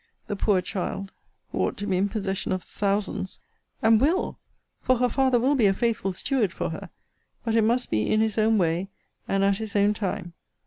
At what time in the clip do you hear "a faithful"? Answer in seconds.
5.67-6.11